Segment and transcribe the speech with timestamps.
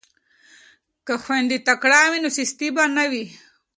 [1.05, 3.25] که خویندې تکړه وي نو سستي به نه وي.